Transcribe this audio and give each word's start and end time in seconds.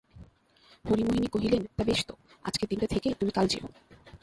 হরিমোহিনী 0.85 1.27
কহিলেন, 1.27 1.63
তা 1.77 1.83
বেশ 1.83 2.05
তো, 2.05 2.13
আজকের 2.43 2.67
দিনটা 2.69 2.87
থেকে 2.87 3.07
তুমি 3.19 3.31
কাল 3.31 3.47
যেয়ো। 3.47 3.67